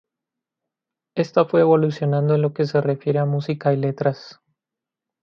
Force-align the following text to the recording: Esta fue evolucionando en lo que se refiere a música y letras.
Esta 1.15 1.45
fue 1.45 1.61
evolucionando 1.61 2.33
en 2.33 2.41
lo 2.41 2.55
que 2.55 2.65
se 2.65 2.81
refiere 2.81 3.19
a 3.19 3.25
música 3.25 3.71
y 3.71 3.77
letras. 3.77 4.41